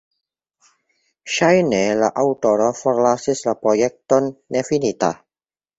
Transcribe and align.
Ŝajne 1.33 1.83
la 2.01 2.09
aŭtoro 2.23 2.73
forlasis 2.81 3.47
la 3.51 3.57
projekton 3.63 4.35
nefinita. 4.59 5.17